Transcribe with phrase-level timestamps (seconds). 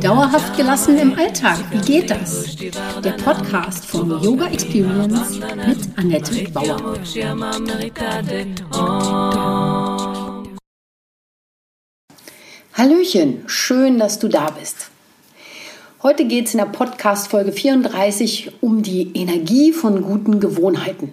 [0.00, 2.56] Dauerhaft gelassen im Alltag, wie geht das?
[3.04, 6.94] Der Podcast von Yoga Experience mit Annette Bauer.
[12.72, 14.88] Hallöchen, schön, dass du da bist.
[16.02, 21.12] Heute geht es in der Podcast Folge 34 um die Energie von guten Gewohnheiten.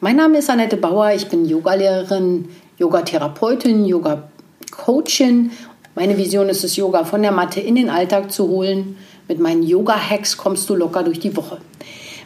[0.00, 2.48] Mein Name ist Annette Bauer, ich bin Yogalehrerin,
[2.78, 5.50] Yogatherapeutin, Yoga-Coachin.
[5.94, 8.96] Meine Vision ist es, Yoga von der Matte in den Alltag zu holen.
[9.28, 11.58] Mit meinen Yoga-Hacks kommst du locker durch die Woche.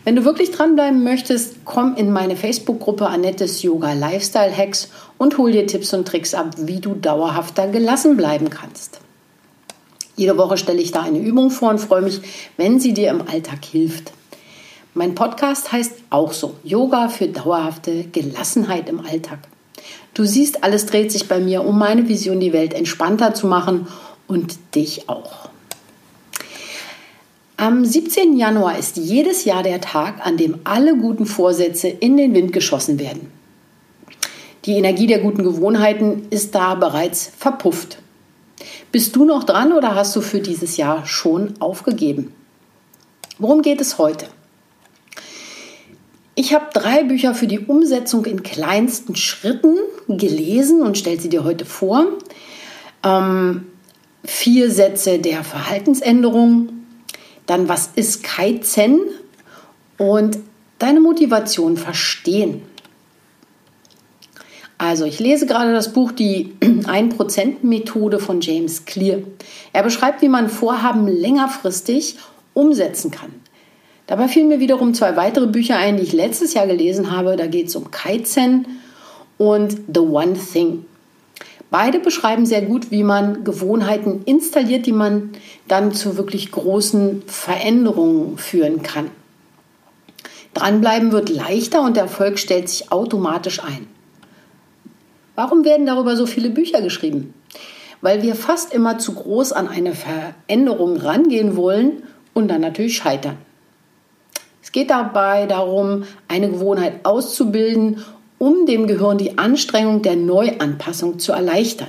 [0.04, 4.88] Wenn du wirklich dranbleiben möchtest, komm in meine Facebook-Gruppe Annettes Yoga Lifestyle Hacks
[5.18, 9.00] und hol dir Tipps und Tricks ab, wie du dauerhafter gelassen bleiben kannst.
[10.16, 12.22] Jede Woche stelle ich da eine Übung vor und freue mich,
[12.56, 14.12] wenn sie dir im Alltag hilft.
[14.94, 19.40] Mein Podcast heißt auch so, Yoga für dauerhafte Gelassenheit im Alltag.
[20.14, 23.86] Du siehst, alles dreht sich bei mir um meine Vision, die Welt entspannter zu machen
[24.26, 25.48] und dich auch.
[27.56, 28.36] Am 17.
[28.36, 33.00] Januar ist jedes Jahr der Tag, an dem alle guten Vorsätze in den Wind geschossen
[33.00, 33.32] werden.
[34.64, 37.98] Die Energie der guten Gewohnheiten ist da bereits verpufft.
[38.92, 42.32] Bist du noch dran oder hast du für dieses Jahr schon aufgegeben?
[43.38, 44.26] Worum geht es heute?
[46.40, 51.42] Ich habe drei Bücher für die Umsetzung in kleinsten Schritten gelesen und stelle sie dir
[51.42, 52.06] heute vor.
[53.02, 53.66] Ähm,
[54.24, 56.68] vier Sätze der Verhaltensänderung,
[57.46, 59.00] dann was ist Kaizen
[59.96, 60.38] und
[60.78, 62.62] deine Motivation verstehen.
[64.78, 69.22] Also ich lese gerade das Buch Die 1%-Methode von James Clear.
[69.72, 72.16] Er beschreibt, wie man Vorhaben längerfristig
[72.54, 73.32] umsetzen kann.
[74.08, 77.36] Dabei fielen mir wiederum zwei weitere Bücher ein, die ich letztes Jahr gelesen habe.
[77.36, 78.66] Da geht es um Kaizen
[79.36, 80.86] und The One Thing.
[81.70, 85.32] Beide beschreiben sehr gut, wie man Gewohnheiten installiert, die man
[85.68, 89.10] dann zu wirklich großen Veränderungen führen kann.
[90.54, 93.86] Dranbleiben wird leichter und der Erfolg stellt sich automatisch ein.
[95.34, 97.34] Warum werden darüber so viele Bücher geschrieben?
[98.00, 103.36] Weil wir fast immer zu groß an eine Veränderung rangehen wollen und dann natürlich scheitern.
[104.78, 108.04] Geht dabei darum, eine Gewohnheit auszubilden,
[108.38, 111.88] um dem Gehirn die Anstrengung der Neuanpassung zu erleichtern.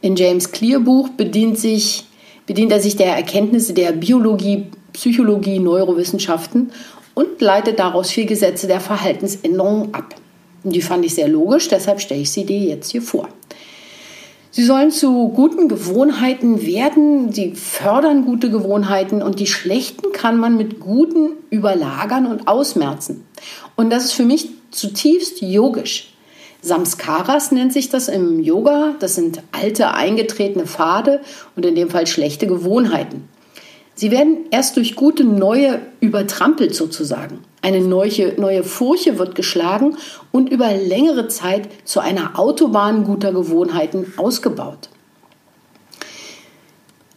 [0.00, 2.06] In James Clear Buch bedient, sich,
[2.46, 6.72] bedient er sich der Erkenntnisse der Biologie, Psychologie, Neurowissenschaften
[7.12, 10.14] und leitet daraus vier Gesetze der Verhaltensänderung ab.
[10.64, 13.28] Die fand ich sehr logisch, deshalb stelle ich sie dir jetzt hier vor.
[14.50, 20.56] Sie sollen zu guten Gewohnheiten werden, sie fördern gute Gewohnheiten und die schlechten kann man
[20.56, 23.26] mit guten überlagern und ausmerzen.
[23.76, 26.14] Und das ist für mich zutiefst yogisch.
[26.62, 28.94] Samskaras nennt sich das im Yoga.
[28.98, 31.20] Das sind alte, eingetretene Pfade
[31.54, 33.28] und in dem Fall schlechte Gewohnheiten.
[33.94, 37.40] Sie werden erst durch gute neue übertrampelt sozusagen.
[37.60, 39.96] Eine neue, neue Furche wird geschlagen
[40.30, 44.88] und über längere Zeit zu einer Autobahn guter Gewohnheiten ausgebaut.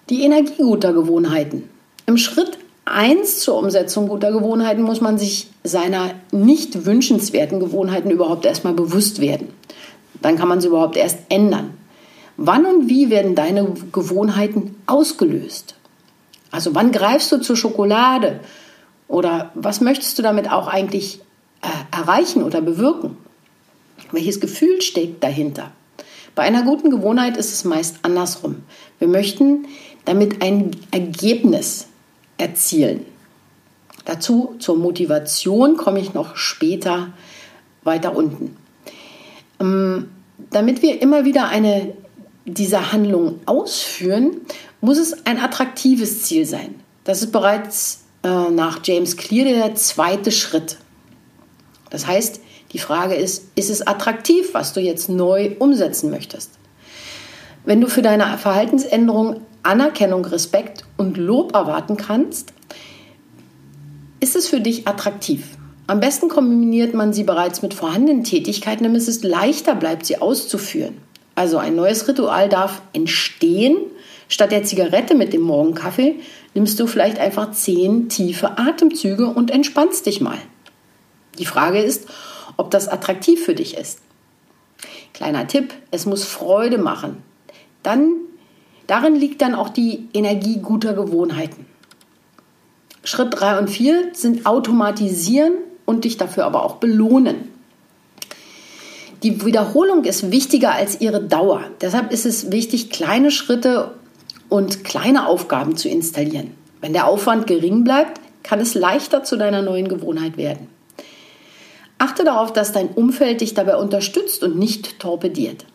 [0.09, 1.69] Die Energie guter Gewohnheiten.
[2.05, 8.45] Im Schritt 1 zur Umsetzung guter Gewohnheiten muss man sich seiner nicht wünschenswerten Gewohnheiten überhaupt
[8.45, 9.49] erstmal bewusst werden.
[10.21, 11.71] Dann kann man sie überhaupt erst ändern.
[12.37, 15.75] Wann und wie werden deine Gewohnheiten ausgelöst?
[16.49, 18.39] Also wann greifst du zur Schokolade?
[19.11, 21.19] Oder was möchtest du damit auch eigentlich
[21.61, 23.17] äh, erreichen oder bewirken?
[24.13, 25.71] Welches Gefühl steckt dahinter?
[26.33, 28.63] Bei einer guten Gewohnheit ist es meist andersrum.
[28.99, 29.67] Wir möchten
[30.05, 31.87] damit ein Ergebnis
[32.37, 33.05] erzielen.
[34.05, 37.09] Dazu zur Motivation komme ich noch später
[37.83, 38.55] weiter unten.
[39.59, 40.09] Ähm,
[40.51, 41.93] damit wir immer wieder eine
[42.45, 44.37] dieser Handlungen ausführen,
[44.79, 46.75] muss es ein attraktives Ziel sein.
[47.03, 50.77] Das ist bereits äh, nach James Clear der zweite Schritt.
[51.89, 56.51] Das heißt, die Frage ist, ist es attraktiv, was du jetzt neu umsetzen möchtest?
[57.65, 62.53] Wenn du für deine Verhaltensänderung Anerkennung, Respekt und Lob erwarten kannst,
[64.19, 65.57] ist es für dich attraktiv.
[65.87, 70.97] Am besten kombiniert man sie bereits mit vorhandenen Tätigkeiten, damit es leichter bleibt, sie auszuführen.
[71.41, 73.77] Also ein neues Ritual darf entstehen.
[74.27, 76.19] Statt der Zigarette mit dem Morgenkaffee
[76.53, 80.37] nimmst du vielleicht einfach zehn tiefe Atemzüge und entspannst dich mal.
[81.39, 82.07] Die Frage ist,
[82.57, 84.01] ob das attraktiv für dich ist.
[85.15, 87.23] Kleiner Tipp, es muss Freude machen.
[87.81, 88.17] Dann,
[88.85, 91.65] darin liegt dann auch die Energie guter Gewohnheiten.
[93.03, 95.53] Schritt 3 und 4 sind automatisieren
[95.85, 97.50] und dich dafür aber auch belohnen.
[99.23, 101.63] Die Wiederholung ist wichtiger als ihre Dauer.
[101.79, 103.91] Deshalb ist es wichtig, kleine Schritte
[104.49, 106.51] und kleine Aufgaben zu installieren.
[106.81, 110.67] Wenn der Aufwand gering bleibt, kann es leichter zu deiner neuen Gewohnheit werden.
[111.99, 115.65] Achte darauf, dass dein Umfeld dich dabei unterstützt und nicht torpediert.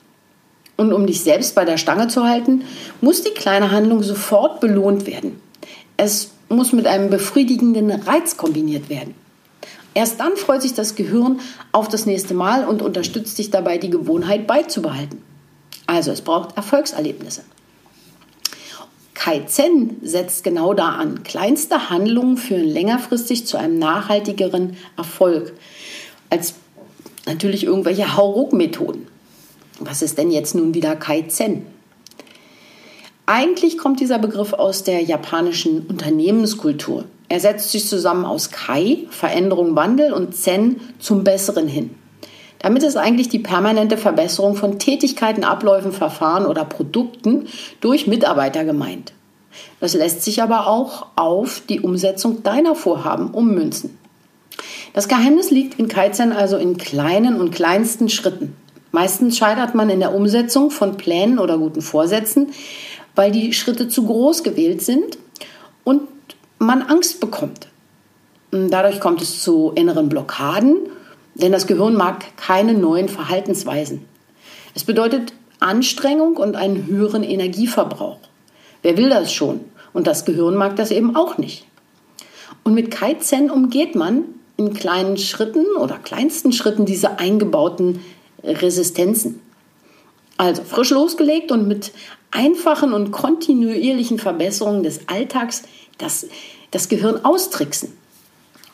[0.77, 2.65] Und um dich selbst bei der Stange zu halten,
[3.01, 5.41] muss die kleine Handlung sofort belohnt werden.
[5.97, 9.15] Es muss mit einem befriedigenden Reiz kombiniert werden.
[9.97, 11.41] Erst dann freut sich das Gehirn
[11.73, 15.23] auf das nächste Mal und unterstützt dich dabei, die Gewohnheit beizubehalten.
[15.87, 17.45] Also es braucht Erfolgserlebnisse.
[19.15, 21.23] Kaizen setzt genau da an.
[21.23, 25.55] Kleinste Handlungen führen längerfristig zu einem nachhaltigeren Erfolg
[26.29, 26.53] als
[27.25, 29.07] natürlich irgendwelche Hauruck-Methoden.
[29.79, 31.63] Was ist denn jetzt nun wieder Kaizen?
[33.25, 37.07] Eigentlich kommt dieser Begriff aus der japanischen Unternehmenskultur.
[37.29, 41.91] Er setzt sich zusammen aus Kai, Veränderung, Wandel und Zen zum Besseren hin.
[42.61, 47.49] Damit ist eigentlich die permanente Verbesserung von Tätigkeiten, Abläufen, Verfahren oder Produkten
[47.81, 49.13] durch Mitarbeiter gemeint.
[49.81, 53.99] Das lässt sich aber auch auf die Umsetzung deiner Vorhaben ummünzen.
[54.95, 58.57] Das Geheimnis liegt in Kaizen also in kleinen und kleinsten Schritten.
[58.93, 62.53] Meistens scheitert man in der Umsetzung von Plänen oder guten Vorsätzen,
[63.15, 65.19] weil die Schritte zu groß gewählt sind
[65.85, 66.03] und
[66.59, 67.69] man Angst bekommt.
[68.51, 70.77] Dadurch kommt es zu inneren Blockaden,
[71.35, 74.07] denn das Gehirn mag keine neuen Verhaltensweisen.
[74.75, 78.19] Es bedeutet Anstrengung und einen höheren Energieverbrauch.
[78.83, 79.61] Wer will das schon?
[79.93, 81.67] Und das Gehirn mag das eben auch nicht.
[82.63, 84.25] Und mit Kaizen umgeht man
[84.57, 88.01] in kleinen Schritten oder kleinsten Schritten diese eingebauten
[88.43, 89.41] Resistenzen.
[90.37, 91.93] Also frisch losgelegt und mit
[92.31, 95.63] einfachen und kontinuierlichen Verbesserungen des Alltags
[95.99, 96.27] das,
[96.71, 97.93] das Gehirn austricksen.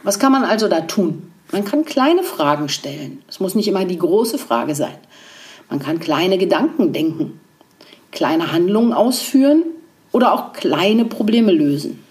[0.02, 1.30] Was kann man also da tun?
[1.52, 3.22] Man kann kleine Fragen stellen.
[3.28, 4.96] Es muss nicht immer die große Frage sein.
[5.70, 7.40] Man kann kleine Gedanken denken,
[8.10, 9.62] kleine Handlungen ausführen
[10.10, 12.02] oder auch kleine Probleme lösen.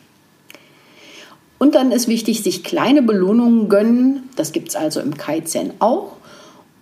[1.57, 4.29] Und dann ist wichtig, sich kleine Belohnungen gönnen.
[4.35, 6.13] Das gibt es also im Kaizen auch.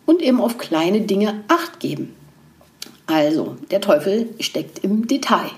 [0.06, 2.16] Und eben auf kleine Dinge acht geben.
[3.10, 5.50] Also, der Teufel steckt im Detail.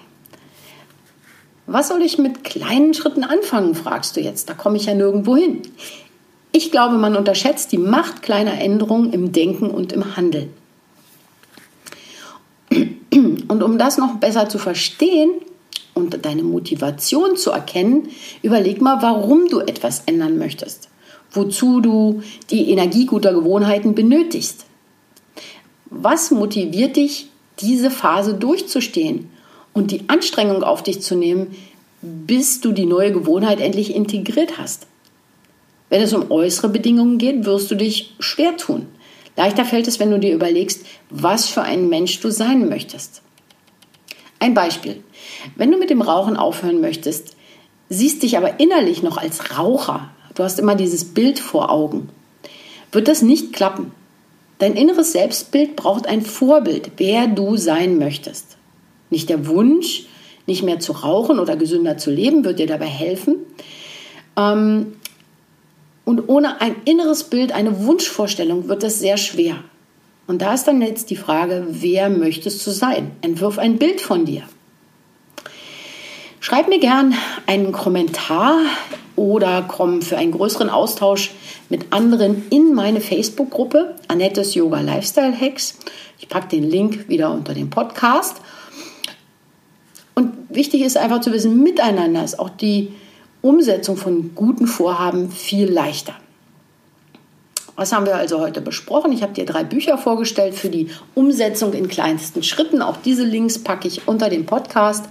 [1.68, 4.50] Was soll ich mit kleinen Schritten anfangen, fragst du jetzt.
[4.50, 5.62] Da komme ich ja nirgendwo hin.
[6.54, 10.54] Ich glaube, man unterschätzt die Macht kleiner Änderungen im Denken und im Handeln.
[13.10, 15.32] Und um das noch besser zu verstehen
[15.94, 18.08] und deine Motivation zu erkennen,
[18.44, 20.88] überleg mal, warum du etwas ändern möchtest,
[21.32, 24.66] wozu du die Energie guter Gewohnheiten benötigst.
[25.90, 27.31] Was motiviert dich,
[27.62, 29.30] diese Phase durchzustehen
[29.74, 31.56] und die Anstrengung auf dich zu nehmen,
[32.02, 34.88] bis du die neue Gewohnheit endlich integriert hast.
[35.90, 38.88] Wenn es um äußere Bedingungen geht, wirst du dich schwer tun.
[39.38, 43.22] Leichter fällt es, wenn du dir überlegst, was für ein Mensch du sein möchtest.
[44.40, 45.04] Ein Beispiel.
[45.56, 47.36] Wenn du mit dem Rauchen aufhören möchtest,
[47.90, 52.10] siehst dich aber innerlich noch als Raucher, du hast immer dieses Bild vor Augen,
[52.92, 53.92] wird das nicht klappen.
[54.62, 58.58] Dein inneres Selbstbild braucht ein Vorbild, wer du sein möchtest.
[59.10, 60.06] Nicht der Wunsch,
[60.46, 63.38] nicht mehr zu rauchen oder gesünder zu leben, wird dir dabei helfen.
[64.38, 64.94] Ähm,
[66.06, 69.56] und ohne ein inneres Bild, eine Wunschvorstellung wird das sehr schwer.
[70.28, 73.14] Und da ist dann jetzt die Frage, wer möchtest du sein?
[73.22, 74.44] Entwirf ein Bild von dir.
[76.40, 77.16] Schreib mir gern
[77.48, 78.60] einen Kommentar
[79.16, 81.32] oder komm für einen größeren Austausch
[81.70, 85.78] mit anderen in meine Facebook-Gruppe Annettes Yoga Lifestyle Hacks.
[86.20, 88.38] Ich packe den Link wieder unter dem Podcast.
[90.16, 92.94] Und wichtig ist einfach zu wissen, miteinander ist auch die
[93.42, 96.14] Umsetzung von guten Vorhaben viel leichter.
[97.76, 99.12] Was haben wir also heute besprochen?
[99.12, 102.82] Ich habe dir drei Bücher vorgestellt für die Umsetzung in kleinsten Schritten.
[102.82, 105.06] Auch diese Links packe ich unter dem Podcast.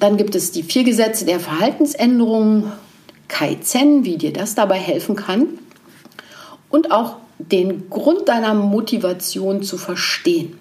[0.00, 2.72] Dann gibt es die vier Gesetze der Verhaltensänderung
[3.28, 5.46] Kaizen, wie dir das dabei helfen kann.
[6.70, 10.58] Und auch den Grund deiner Motivation zu verstehen.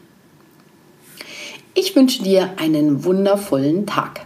[1.73, 4.25] Ich wünsche dir einen wundervollen Tag.